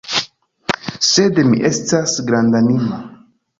[1.09, 3.01] Sed mi estas grandanima.